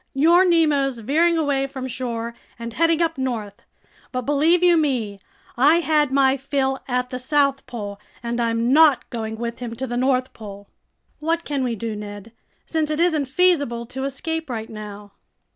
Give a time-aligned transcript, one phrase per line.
[0.15, 3.61] Your Nemo's veering away from shore and heading up north.
[4.11, 5.19] But believe you me,
[5.55, 9.85] I had my fill at the South Pole and I'm not going with him to
[9.85, 10.67] the North Pole."
[11.19, 12.31] "What can we do, Ned,
[12.65, 15.11] since it isn't feasible to escape right now?"